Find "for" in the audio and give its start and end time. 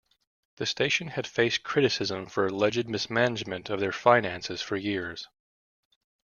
2.25-2.47, 4.59-4.75